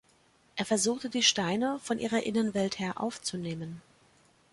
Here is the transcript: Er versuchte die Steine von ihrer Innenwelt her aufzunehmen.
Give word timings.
Er 0.55 0.65
versuchte 0.65 1.11
die 1.11 1.21
Steine 1.21 1.77
von 1.77 1.99
ihrer 1.99 2.23
Innenwelt 2.23 2.79
her 2.79 2.99
aufzunehmen. 2.99 3.83